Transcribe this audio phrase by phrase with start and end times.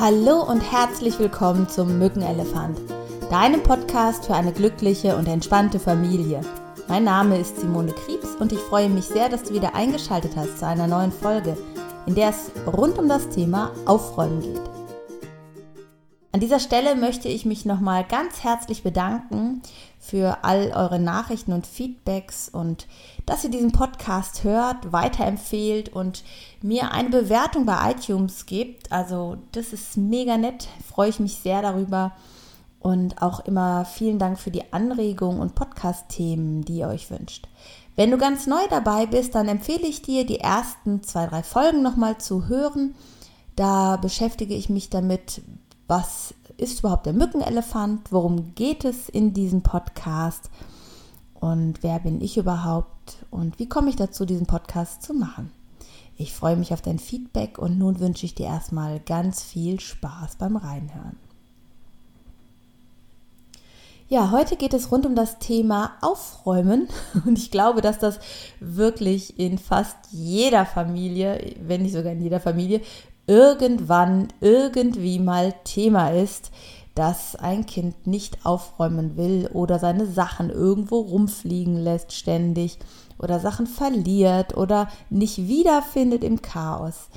[0.00, 2.80] Hallo und herzlich willkommen zum Mückenelefant,
[3.28, 6.40] deinem Podcast für eine glückliche und entspannte Familie.
[6.88, 10.58] Mein Name ist Simone Kriebs und ich freue mich sehr, dass du wieder eingeschaltet hast
[10.58, 11.54] zu einer neuen Folge,
[12.06, 14.79] in der es rund um das Thema Aufräumen geht.
[16.32, 19.62] An dieser Stelle möchte ich mich nochmal ganz herzlich bedanken
[19.98, 22.86] für all eure Nachrichten und Feedbacks und
[23.26, 26.22] dass ihr diesen Podcast hört, weiterempfehlt und
[26.62, 28.92] mir eine Bewertung bei iTunes gebt.
[28.92, 32.12] Also das ist mega nett, freue ich mich sehr darüber.
[32.78, 37.46] Und auch immer vielen Dank für die Anregungen und Podcast-Themen, die ihr euch wünscht.
[37.96, 41.82] Wenn du ganz neu dabei bist, dann empfehle ich dir, die ersten zwei, drei Folgen
[41.82, 42.94] nochmal zu hören.
[43.56, 45.42] Da beschäftige ich mich damit,
[45.90, 50.48] was ist überhaupt der Mückenelefant, worum geht es in diesem Podcast
[51.34, 55.50] und wer bin ich überhaupt und wie komme ich dazu, diesen Podcast zu machen.
[56.16, 60.36] Ich freue mich auf dein Feedback und nun wünsche ich dir erstmal ganz viel Spaß
[60.36, 61.16] beim Reinhören.
[64.08, 66.88] Ja, heute geht es rund um das Thema Aufräumen
[67.26, 68.20] und ich glaube, dass das
[68.60, 72.80] wirklich in fast jeder Familie, wenn nicht sogar in jeder Familie,
[73.26, 76.50] irgendwann irgendwie mal Thema ist,
[76.94, 82.78] dass ein Kind nicht aufräumen will oder seine Sachen irgendwo rumfliegen lässt ständig
[83.18, 87.08] oder Sachen verliert oder nicht wiederfindet im Chaos.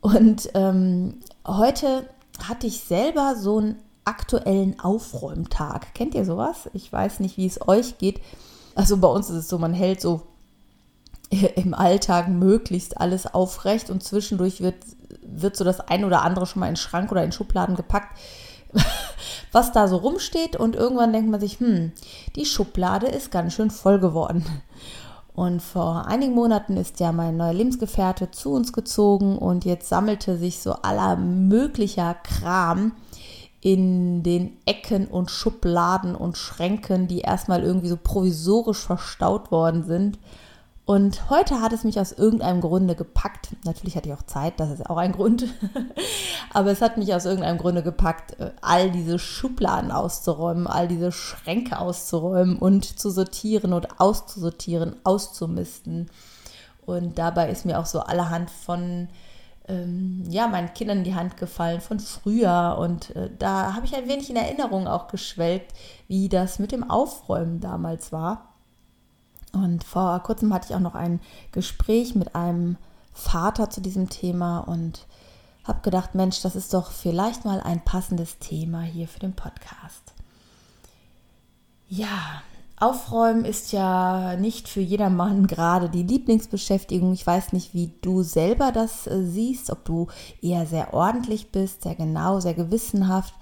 [0.00, 2.06] Und ähm, heute
[2.46, 5.94] hatte ich selber so einen aktuellen Aufräumtag.
[5.94, 6.68] Kennt ihr sowas?
[6.72, 8.20] Ich weiß nicht, wie es euch geht.
[8.74, 10.22] Also bei uns ist es so, man hält so
[11.56, 14.76] im Alltag möglichst alles aufrecht und zwischendurch wird,
[15.34, 18.16] wird so das ein oder andere schon mal in den Schrank oder in Schubladen gepackt,
[19.52, 21.92] was da so rumsteht und irgendwann denkt man sich, hm,
[22.36, 24.44] die Schublade ist ganz schön voll geworden.
[25.34, 30.36] Und vor einigen Monaten ist ja mein neuer Lebensgefährte zu uns gezogen und jetzt sammelte
[30.36, 32.92] sich so aller möglicher Kram
[33.62, 40.18] in den Ecken und Schubladen und Schränken, die erstmal irgendwie so provisorisch verstaut worden sind.
[40.84, 43.54] Und heute hat es mich aus irgendeinem Grunde gepackt.
[43.64, 45.46] Natürlich hatte ich auch Zeit, das ist auch ein Grund.
[46.52, 51.12] Aber es hat mich aus irgendeinem Grunde gepackt, äh, all diese Schubladen auszuräumen, all diese
[51.12, 56.10] Schränke auszuräumen und zu sortieren und auszusortieren, auszumisten.
[56.84, 59.08] Und dabei ist mir auch so allerhand von
[59.68, 62.76] ähm, ja, meinen Kindern in die Hand gefallen von früher.
[62.80, 65.72] Und äh, da habe ich ein wenig in Erinnerung auch geschwelgt,
[66.08, 68.51] wie das mit dem Aufräumen damals war.
[69.52, 71.20] Und vor kurzem hatte ich auch noch ein
[71.52, 72.76] Gespräch mit einem
[73.12, 75.06] Vater zu diesem Thema und
[75.64, 80.14] habe gedacht, Mensch, das ist doch vielleicht mal ein passendes Thema hier für den Podcast.
[81.88, 82.42] Ja,
[82.82, 87.12] Aufräumen ist ja nicht für jedermann gerade die Lieblingsbeschäftigung.
[87.12, 90.08] Ich weiß nicht, wie du selber das äh, siehst, ob du
[90.40, 93.34] eher sehr ordentlich bist, sehr genau, sehr gewissenhaft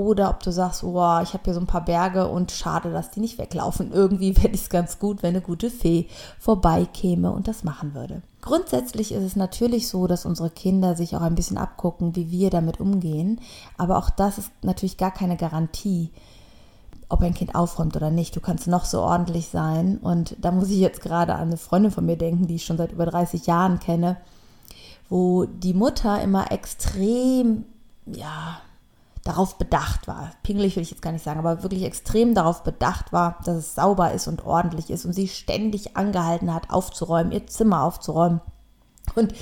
[0.00, 3.10] oder ob du sagst, wow, ich habe hier so ein paar Berge und schade, dass
[3.10, 3.92] die nicht weglaufen.
[3.92, 6.06] Irgendwie ich es ganz gut, wenn eine gute Fee
[6.38, 8.22] vorbeikäme und das machen würde.
[8.42, 12.50] Grundsätzlich ist es natürlich so, dass unsere Kinder sich auch ein bisschen abgucken, wie wir
[12.50, 13.40] damit umgehen.
[13.76, 16.10] Aber auch das ist natürlich gar keine Garantie,
[17.10, 18.34] ob ein Kind aufräumt oder nicht.
[18.34, 19.98] Du kannst noch so ordentlich sein.
[19.98, 22.78] Und da muss ich jetzt gerade an eine Freundin von mir denken, die ich schon
[22.78, 24.16] seit über 30 Jahren kenne,
[25.10, 27.64] wo die Mutter immer extrem,
[28.06, 28.58] ja,
[29.24, 33.12] darauf bedacht war, pingelig will ich jetzt gar nicht sagen, aber wirklich extrem darauf bedacht
[33.12, 37.46] war, dass es sauber ist und ordentlich ist und sie ständig angehalten hat, aufzuräumen, ihr
[37.46, 38.40] Zimmer aufzuräumen.
[39.14, 39.32] Und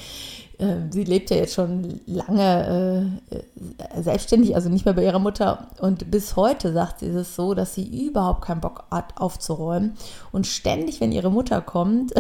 [0.59, 5.69] äh, sie lebt ja jetzt schon lange äh, selbstständig, also nicht mehr bei ihrer Mutter.
[5.81, 9.97] Und bis heute sagt sie es so, dass sie überhaupt keinen Bock hat, aufzuräumen.
[10.33, 12.13] Und ständig, wenn ihre Mutter kommt,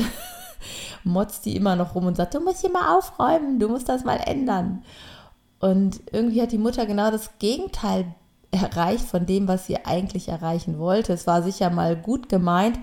[1.04, 4.04] motzt die immer noch rum und sagt, du musst hier mal aufräumen, du musst das
[4.04, 4.84] mal ändern.
[5.60, 8.14] Und irgendwie hat die Mutter genau das Gegenteil
[8.50, 11.12] erreicht von dem, was sie eigentlich erreichen wollte.
[11.12, 12.78] Es war sicher mal gut gemeint,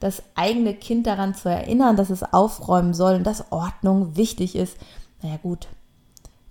[0.00, 4.76] das eigene Kind daran zu erinnern, dass es aufräumen soll und dass Ordnung wichtig ist.
[5.22, 5.68] Naja gut,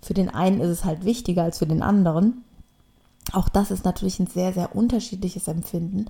[0.02, 2.44] für den einen ist es halt wichtiger als für den anderen.
[3.32, 6.06] Auch das ist natürlich ein sehr, sehr unterschiedliches Empfinden.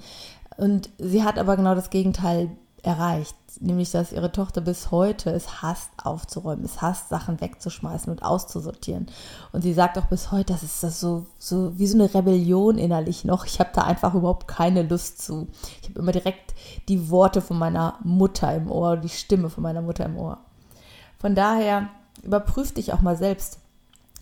[0.56, 2.50] Und sie hat aber genau das Gegenteil
[2.86, 8.22] erreicht, nämlich dass ihre Tochter bis heute es hasst aufzuräumen, es hasst Sachen wegzuschmeißen und
[8.22, 9.06] auszusortieren.
[9.52, 12.78] Und sie sagt auch bis heute, das ist das so, so wie so eine Rebellion
[12.78, 13.44] innerlich noch.
[13.44, 15.48] Ich habe da einfach überhaupt keine Lust zu.
[15.82, 16.54] Ich habe immer direkt
[16.88, 20.38] die Worte von meiner Mutter im Ohr, die Stimme von meiner Mutter im Ohr.
[21.18, 21.88] Von daher
[22.22, 23.58] überprüf dich auch mal selbst,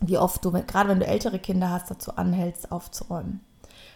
[0.01, 3.41] wie oft du, gerade wenn du ältere Kinder hast, dazu anhältst, aufzuräumen.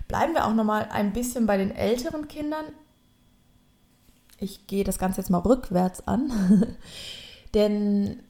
[0.09, 2.65] Bleiben wir auch noch mal ein bisschen bei den älteren Kindern
[4.39, 6.31] ich gehe das Ganze jetzt mal rückwärts an.
[7.55, 8.21] Denn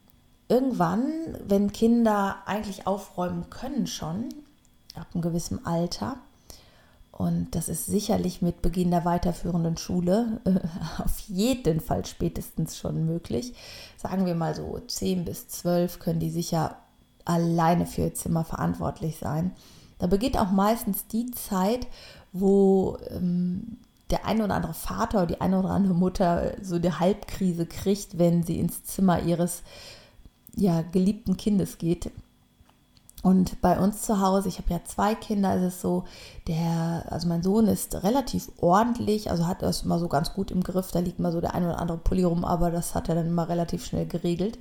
[0.49, 4.28] irgendwann, wenn Kinder eigentlich aufräumen können schon,
[4.94, 6.16] ab einem gewissen Alter,
[7.19, 10.60] und das ist sicherlich mit Beginn der weiterführenden Schule äh,
[11.02, 13.55] auf jeden Fall spätestens schon möglich.
[13.96, 16.76] Sagen wir mal so 10 bis 12 können die sicher
[17.25, 19.50] alleine für ihr Zimmer verantwortlich sein.
[19.99, 21.88] Da beginnt auch meistens die Zeit,
[22.32, 23.78] wo ähm,
[24.10, 28.19] der eine oder andere Vater oder die eine oder andere Mutter so eine Halbkrise kriegt,
[28.19, 29.62] wenn sie ins Zimmer ihres
[30.55, 32.10] ja, geliebten Kindes geht.
[33.22, 36.05] Und bei uns zu Hause, ich habe ja zwei Kinder, ist es so,
[36.46, 40.62] der, also mein Sohn ist relativ ordentlich, also hat das immer so ganz gut im
[40.62, 43.16] Griff, da liegt mal so der ein oder andere Pulli rum, aber das hat er
[43.16, 44.58] dann immer relativ schnell geregelt.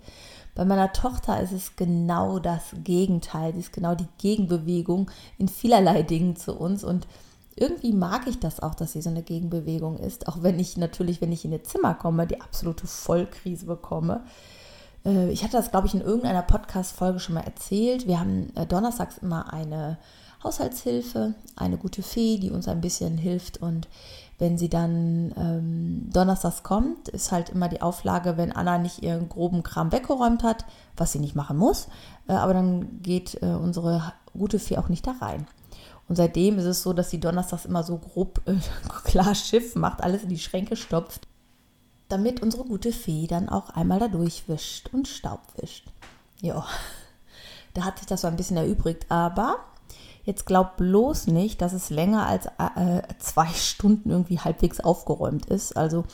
[0.55, 6.01] Bei meiner Tochter ist es genau das Gegenteil, die ist genau die Gegenbewegung in vielerlei
[6.01, 7.05] Dingen zu uns und
[7.57, 11.21] irgendwie mag ich das auch, dass sie so eine Gegenbewegung ist, auch wenn ich natürlich,
[11.21, 14.21] wenn ich in ihr Zimmer komme, die absolute Vollkrise bekomme.
[15.05, 18.07] Äh, ich hatte das, glaube ich, in irgendeiner Podcast-Folge schon mal erzählt.
[18.07, 19.97] Wir haben äh, donnerstags immer eine
[20.43, 23.61] Haushaltshilfe, eine gute Fee, die uns ein bisschen hilft.
[23.61, 23.87] Und
[24.37, 29.29] wenn sie dann ähm, donnerstags kommt, ist halt immer die Auflage, wenn Anna nicht ihren
[29.29, 30.65] groben Kram weggeräumt hat,
[30.95, 31.87] was sie nicht machen muss,
[32.27, 35.47] äh, aber dann geht äh, unsere gute Fee auch nicht da rein.
[36.07, 38.55] Und seitdem ist es so, dass sie donnerstags immer so grob äh,
[39.03, 41.27] klar Schiff macht, alles in die Schränke stopft
[42.09, 45.87] damit unsere gute Fee dann auch einmal da durchwischt und Staub wischt.
[46.41, 46.65] Ja,
[47.73, 49.57] da hat sich das so ein bisschen erübrigt, aber
[50.23, 55.75] jetzt glaubt bloß nicht, dass es länger als äh, zwei Stunden irgendwie halbwegs aufgeräumt ist.
[55.75, 56.05] Also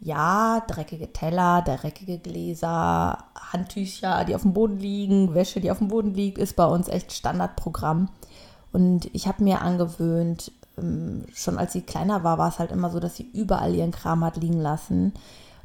[0.00, 5.88] ja, dreckige Teller, dreckige Gläser, Handtücher, die auf dem Boden liegen, Wäsche, die auf dem
[5.88, 8.08] Boden liegt, ist bei uns echt Standardprogramm.
[8.72, 12.90] Und ich habe mir angewöhnt, ähm, schon als sie kleiner war, war es halt immer
[12.90, 15.12] so, dass sie überall ihren Kram hat liegen lassen.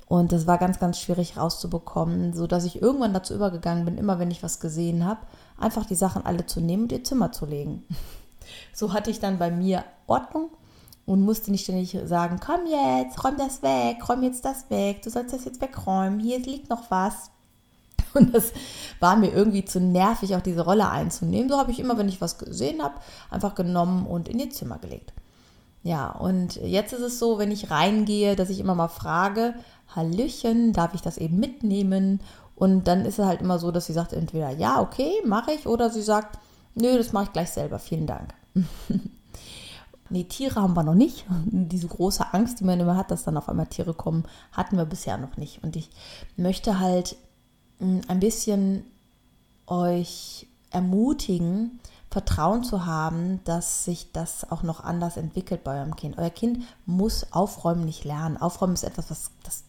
[0.08, 4.32] Und das war ganz, ganz schwierig rauszubekommen, sodass ich irgendwann dazu übergegangen bin, immer wenn
[4.32, 5.22] ich was gesehen habe,
[5.58, 7.84] einfach die Sachen alle zu nehmen und ihr Zimmer zu legen.
[8.74, 10.50] So hatte ich dann bei mir Ordnung
[11.06, 15.10] und musste nicht ständig sagen, komm jetzt, räum das weg, räum jetzt das weg, du
[15.10, 17.32] sollst das jetzt wegräumen, hier liegt noch was.
[18.14, 18.54] Und das
[19.00, 21.50] war mir irgendwie zu nervig, auch diese Rolle einzunehmen.
[21.50, 22.96] So habe ich immer, wenn ich was gesehen habe,
[23.30, 25.14] einfach genommen und in ihr Zimmer gelegt.
[25.84, 29.54] Ja, und jetzt ist es so, wenn ich reingehe, dass ich immer mal frage,
[29.94, 32.22] Hallöchen, darf ich das eben mitnehmen?
[32.56, 35.68] Und dann ist es halt immer so, dass sie sagt entweder ja, okay, mache ich,
[35.68, 36.40] oder sie sagt,
[36.76, 38.34] nö, das mache ich gleich selber, vielen Dank.
[40.10, 41.26] nee, Tiere haben wir noch nicht.
[41.46, 44.24] Diese große Angst, die man immer hat, dass dann auf einmal Tiere kommen,
[44.54, 45.64] hatten wir bisher noch nicht.
[45.64, 45.90] Und ich
[46.38, 47.18] möchte halt
[48.08, 48.86] ein bisschen
[49.68, 56.18] euch ermutigen, Vertrauen zu haben, dass sich das auch noch anders entwickelt bei eurem Kind.
[56.20, 58.38] Euer Kind muss Aufräumen nicht lernen.
[58.38, 59.64] Aufräumen ist etwas, was das,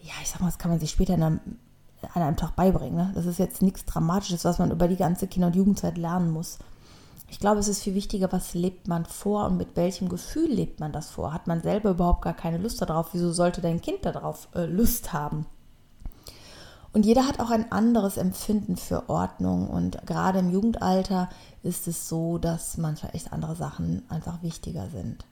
[0.00, 1.40] ja, ich sag mal, das kann man sich später einem,
[2.14, 2.96] an einem Tag beibringen.
[2.96, 3.12] Ne?
[3.14, 6.58] Das ist jetzt nichts Dramatisches, was man über die ganze Kinder- und Jugendzeit lernen muss.
[7.28, 10.78] Ich glaube, es ist viel wichtiger, was lebt man vor und mit welchem Gefühl lebt
[10.78, 11.32] man das vor.
[11.32, 13.08] Hat man selber überhaupt gar keine Lust darauf?
[13.12, 15.46] Wieso sollte dein Kind darauf äh, Lust haben?
[16.94, 19.68] Und jeder hat auch ein anderes Empfinden für Ordnung.
[19.68, 21.28] Und gerade im Jugendalter
[21.64, 25.26] ist es so, dass manchmal echt andere Sachen einfach wichtiger sind.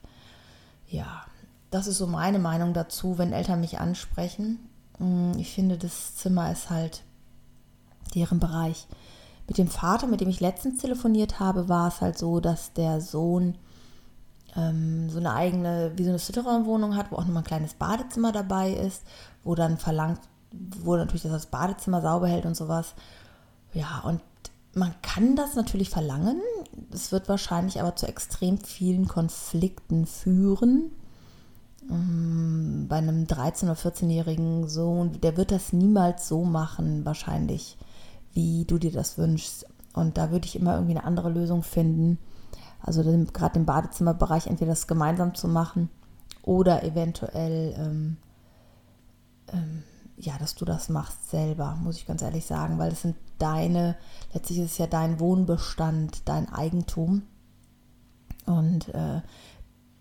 [0.89, 1.23] Ja,
[1.71, 4.59] das ist so meine Meinung dazu, wenn Eltern mich ansprechen.
[4.99, 7.03] Mm, ich finde, das Zimmer ist halt
[8.13, 8.85] deren Bereich.
[9.47, 12.99] Mit dem Vater, mit dem ich letztens telefoniert habe, war es halt so, dass der
[12.99, 13.57] Sohn
[14.57, 18.33] ähm, so eine eigene, wie so eine Sitterraumwohnung hat, wo auch nochmal ein kleines Badezimmer
[18.33, 19.03] dabei ist,
[19.45, 20.19] wo dann verlangt
[20.81, 22.93] wo natürlich das Badezimmer sauber hält und sowas.
[23.73, 24.21] Ja, und
[24.75, 26.41] man kann das natürlich verlangen.
[26.91, 30.91] Es wird wahrscheinlich aber zu extrem vielen Konflikten führen.
[31.89, 37.77] Ähm, bei einem 13- oder 14-jährigen Sohn, der wird das niemals so machen, wahrscheinlich,
[38.33, 39.65] wie du dir das wünschst.
[39.93, 42.17] Und da würde ich immer irgendwie eine andere Lösung finden.
[42.81, 45.89] Also gerade im Badezimmerbereich entweder das gemeinsam zu machen
[46.41, 48.17] oder eventuell ähm,
[49.53, 49.83] ähm,
[50.17, 53.95] ja, dass du das machst selber, muss ich ganz ehrlich sagen, weil es sind deine,
[54.33, 57.23] letztlich ist es ja dein Wohnbestand, dein Eigentum.
[58.45, 59.21] Und äh,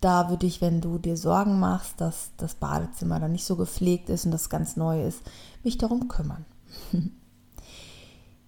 [0.01, 4.11] da würde ich, wenn du dir Sorgen machst, dass das Badezimmer dann nicht so gepflegt
[4.11, 5.23] ist und das ganz neu ist,
[5.63, 6.45] mich darum kümmern.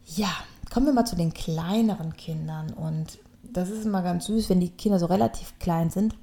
[0.05, 0.31] ja,
[0.73, 2.73] kommen wir mal zu den kleineren Kindern.
[2.73, 6.15] Und das ist immer ganz süß, wenn die Kinder so relativ klein sind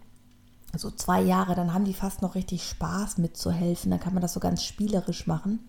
[0.78, 3.92] so zwei Jahre, dann haben die fast noch richtig Spaß mitzuhelfen.
[3.92, 5.60] Dann kann man das so ganz spielerisch machen.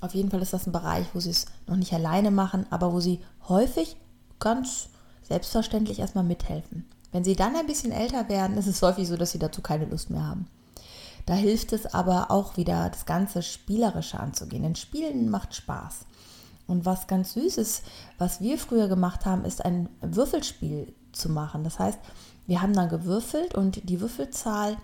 [0.00, 2.92] Auf jeden Fall ist das ein Bereich, wo sie es noch nicht alleine machen, aber
[2.92, 3.96] wo sie häufig
[4.38, 4.88] ganz
[5.22, 6.84] selbstverständlich erstmal mithelfen.
[7.12, 9.84] Wenn sie dann ein bisschen älter werden, ist es häufig so, dass sie dazu keine
[9.84, 10.48] Lust mehr haben.
[11.26, 14.62] Da hilft es aber auch wieder, das Ganze spielerischer anzugehen.
[14.62, 16.06] Denn Spielen macht Spaß.
[16.66, 17.82] Und was ganz süß ist,
[18.18, 21.64] was wir früher gemacht haben, ist ein Würfelspiel zu machen.
[21.64, 21.98] Das heißt,
[22.52, 24.76] wir haben dann gewürfelt und die Würfelzahl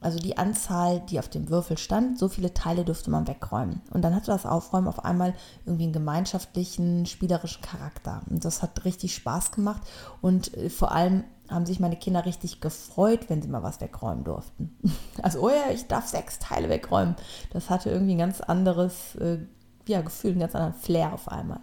[0.00, 3.82] also die Anzahl, die auf dem Würfel stand, so viele Teile durfte man wegräumen.
[3.90, 5.34] Und dann hatte das Aufräumen auf einmal
[5.66, 8.22] irgendwie einen gemeinschaftlichen, spielerischen Charakter.
[8.30, 9.82] Und das hat richtig Spaß gemacht.
[10.22, 14.24] Und äh, vor allem haben sich meine Kinder richtig gefreut, wenn sie mal was wegräumen
[14.24, 14.74] durften.
[15.22, 17.14] Also, oh ja, ich darf sechs Teile wegräumen.
[17.52, 19.40] Das hatte irgendwie ein ganz anderes äh,
[19.86, 21.60] ja, Gefühl, einen ganz anderen Flair auf einmal.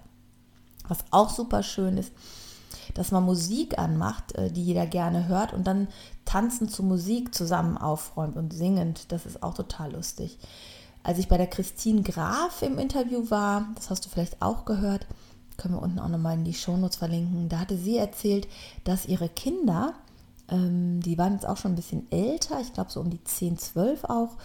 [0.88, 2.14] Was auch super schön ist,
[2.94, 5.88] dass man Musik anmacht, äh, die jeder gerne hört und dann
[6.26, 9.12] tanzend zu Musik zusammen aufräumt und singend.
[9.12, 10.38] Das ist auch total lustig.
[11.04, 15.08] Als ich bei der Christine Graf im Interview war, das hast du vielleicht auch gehört,
[15.58, 18.48] können wir unten auch nochmal in die Shownotes verlinken, da hatte sie erzählt,
[18.84, 19.94] dass ihre Kinder,
[20.50, 23.58] ähm, die waren jetzt auch schon ein bisschen älter, ich glaube so um die 10,
[23.58, 24.36] 12 auch,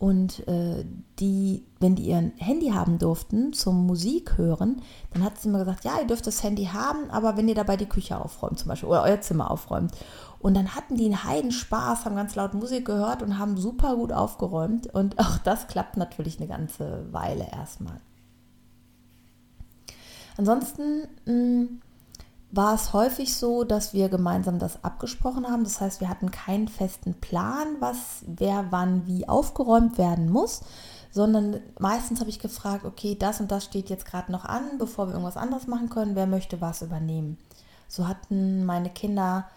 [0.00, 0.86] und äh,
[1.18, 4.80] die, wenn die ihr Handy haben durften zum Musik hören,
[5.12, 7.76] dann hat sie immer gesagt, ja, ihr dürft das Handy haben, aber wenn ihr dabei
[7.76, 9.92] die Küche aufräumt zum Beispiel oder euer Zimmer aufräumt.
[10.38, 14.10] Und dann hatten die einen Heidenspaß, haben ganz laut Musik gehört und haben super gut
[14.10, 14.86] aufgeräumt.
[14.86, 18.00] Und auch das klappt natürlich eine ganze Weile erstmal.
[20.38, 21.82] Ansonsten hm,
[22.52, 25.64] war es häufig so, dass wir gemeinsam das abgesprochen haben.
[25.64, 30.62] Das heißt, wir hatten keinen festen Plan, was wer wann wie aufgeräumt werden muss,
[31.12, 35.06] sondern meistens habe ich gefragt, okay, das und das steht jetzt gerade noch an, bevor
[35.06, 37.38] wir irgendwas anderes machen können, wer möchte was übernehmen.
[37.88, 39.48] So hatten meine Kinder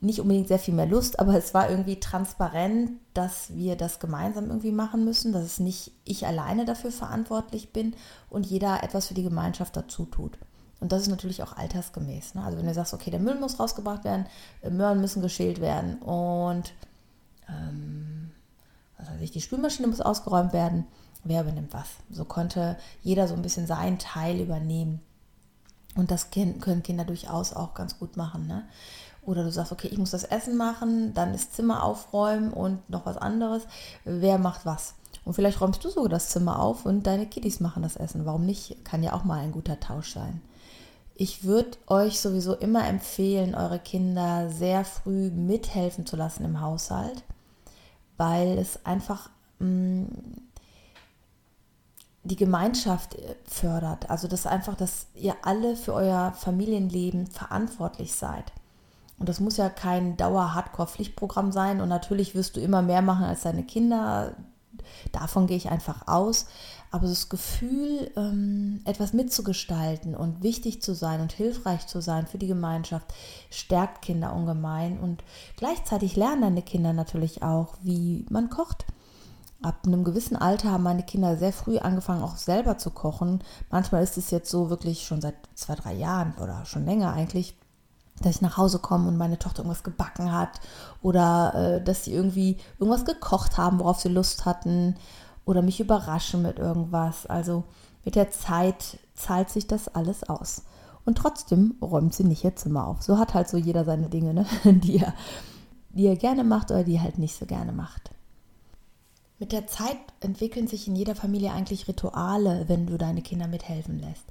[0.00, 4.46] nicht unbedingt sehr viel mehr Lust, aber es war irgendwie transparent, dass wir das gemeinsam
[4.46, 7.94] irgendwie machen müssen, dass es nicht ich alleine dafür verantwortlich bin
[8.30, 10.38] und jeder etwas für die Gemeinschaft dazu tut.
[10.80, 12.34] Und das ist natürlich auch altersgemäß.
[12.34, 12.44] Ne?
[12.44, 14.26] Also wenn du sagst, okay, der Müll muss rausgebracht werden,
[14.62, 16.72] äh, Möhren müssen geschält werden und
[17.48, 18.30] ähm,
[18.96, 20.86] was weiß ich, die Spülmaschine muss ausgeräumt werden,
[21.24, 21.88] wer übernimmt was?
[22.10, 25.00] So konnte jeder so ein bisschen seinen Teil übernehmen.
[25.94, 28.46] Und das können Kinder durchaus auch ganz gut machen.
[28.46, 28.64] Ne?
[29.22, 33.04] Oder du sagst, okay, ich muss das Essen machen, dann das Zimmer aufräumen und noch
[33.04, 33.64] was anderes.
[34.04, 34.94] Wer macht was?
[35.24, 38.26] Und vielleicht räumst du sogar das Zimmer auf und deine Kiddies machen das Essen.
[38.26, 38.84] Warum nicht?
[38.84, 40.40] Kann ja auch mal ein guter Tausch sein.
[41.20, 47.24] Ich würde euch sowieso immer empfehlen, eure Kinder sehr früh mithelfen zu lassen im Haushalt,
[48.16, 50.08] weil es einfach mh, mm,
[52.22, 54.08] die Gemeinschaft äh, fördert.
[54.08, 58.52] Also das einfach, dass ihr alle für euer Familienleben verantwortlich seid.
[59.18, 61.80] Und das muss ja kein Dauer-Hardcore-Pflichtprogramm sein.
[61.80, 64.36] Und natürlich wirst du immer mehr machen als deine Kinder.
[65.12, 66.46] Davon gehe ich einfach aus.
[66.90, 72.38] Aber das Gefühl, ähm, etwas mitzugestalten und wichtig zu sein und hilfreich zu sein für
[72.38, 73.12] die Gemeinschaft,
[73.50, 74.98] stärkt Kinder ungemein.
[74.98, 75.22] Und
[75.56, 78.86] gleichzeitig lernen deine Kinder natürlich auch, wie man kocht.
[79.60, 83.42] Ab einem gewissen Alter haben meine Kinder sehr früh angefangen, auch selber zu kochen.
[83.70, 87.56] Manchmal ist es jetzt so wirklich schon seit zwei, drei Jahren oder schon länger eigentlich,
[88.20, 90.60] dass ich nach Hause komme und meine Tochter irgendwas gebacken hat
[91.02, 94.96] oder äh, dass sie irgendwie irgendwas gekocht haben, worauf sie Lust hatten
[95.44, 97.26] oder mich überraschen mit irgendwas.
[97.26, 97.64] Also
[98.04, 100.62] mit der Zeit zahlt sich das alles aus.
[101.04, 103.02] Und trotzdem räumt sie nicht ihr Zimmer auf.
[103.02, 104.46] So hat halt so jeder seine Dinge, ne?
[104.64, 105.14] die, er,
[105.90, 108.10] die er gerne macht oder die er halt nicht so gerne macht.
[109.38, 114.00] Mit der Zeit entwickeln sich in jeder Familie eigentlich Rituale, wenn du deine Kinder mithelfen
[114.00, 114.24] lässt.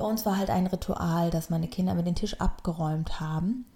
[0.00, 3.66] Bei uns war halt ein Ritual, dass meine Kinder mit den Tisch abgeräumt haben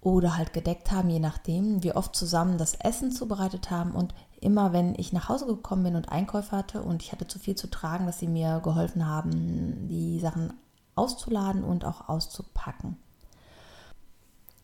[0.00, 1.82] oder halt gedeckt haben, je nachdem.
[1.82, 5.96] Wir oft zusammen das Essen zubereitet haben und immer, wenn ich nach Hause gekommen bin
[5.96, 9.86] und Einkäufe hatte und ich hatte zu viel zu tragen, dass sie mir geholfen haben,
[9.86, 10.54] die Sachen
[10.94, 12.96] auszuladen und auch auszupacken.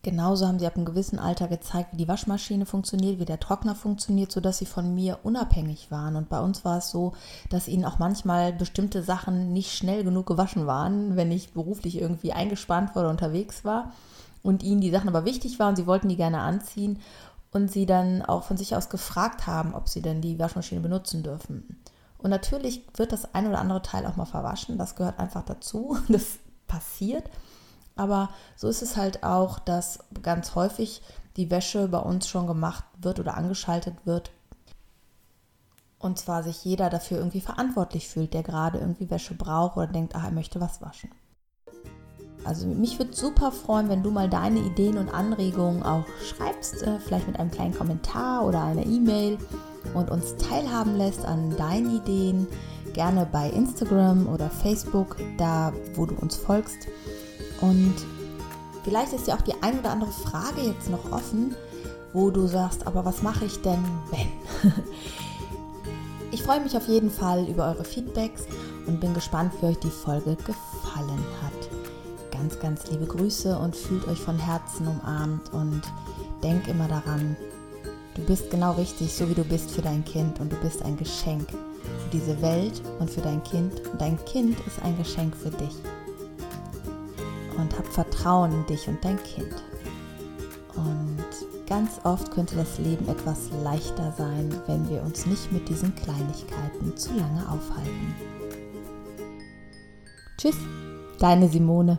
[0.03, 3.75] Genauso haben sie ab einem gewissen Alter gezeigt, wie die Waschmaschine funktioniert, wie der Trockner
[3.75, 6.15] funktioniert, sodass sie von mir unabhängig waren.
[6.15, 7.13] Und bei uns war es so,
[7.49, 12.33] dass ihnen auch manchmal bestimmte Sachen nicht schnell genug gewaschen waren, wenn ich beruflich irgendwie
[12.33, 13.91] eingespannt war oder unterwegs war
[14.41, 16.99] und ihnen die Sachen aber wichtig waren, sie wollten die gerne anziehen
[17.51, 21.21] und sie dann auch von sich aus gefragt haben, ob sie denn die Waschmaschine benutzen
[21.21, 21.77] dürfen.
[22.17, 25.97] Und natürlich wird das ein oder andere Teil auch mal verwaschen, das gehört einfach dazu,
[26.07, 27.29] das passiert.
[27.95, 31.01] Aber so ist es halt auch, dass ganz häufig
[31.37, 34.31] die Wäsche bei uns schon gemacht wird oder angeschaltet wird.
[35.99, 40.15] Und zwar sich jeder dafür irgendwie verantwortlich fühlt, der gerade irgendwie Wäsche braucht oder denkt,
[40.15, 41.11] ah, er möchte was waschen.
[42.43, 46.99] Also mich würde super freuen, wenn du mal deine Ideen und Anregungen auch schreibst, äh,
[46.99, 49.37] vielleicht mit einem kleinen Kommentar oder einer E-Mail
[49.93, 52.47] und uns teilhaben lässt an deinen Ideen.
[52.93, 56.87] Gerne bei Instagram oder Facebook, da wo du uns folgst.
[57.61, 57.95] Und
[58.83, 61.55] vielleicht ist ja auch die ein oder andere Frage jetzt noch offen,
[62.13, 64.73] wo du sagst, aber was mache ich denn, wenn?
[66.33, 68.47] Ich freue mich auf jeden Fall über eure Feedbacks
[68.87, 72.31] und bin gespannt, wie euch die Folge gefallen hat.
[72.31, 75.81] Ganz, ganz liebe Grüße und fühlt euch von Herzen umarmt und
[76.41, 77.35] denkt immer daran,
[78.15, 80.95] du bist genau richtig, so wie du bist für dein Kind und du bist ein
[80.95, 85.51] Geschenk für diese Welt und für dein Kind und dein Kind ist ein Geschenk für
[85.51, 85.75] dich.
[87.57, 89.63] Und hab Vertrauen in dich und dein Kind.
[90.75, 91.25] Und
[91.71, 96.97] Ganz oft könnte das Leben etwas leichter sein, wenn wir uns nicht mit diesen Kleinigkeiten
[96.97, 98.13] zu lange aufhalten.
[100.37, 100.57] Tschüss,
[101.17, 101.97] deine Simone.